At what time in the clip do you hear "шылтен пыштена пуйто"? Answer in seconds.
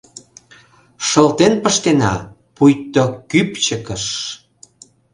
1.07-3.05